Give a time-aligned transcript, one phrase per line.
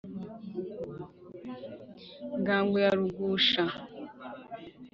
[2.39, 3.63] ngango ya rugusha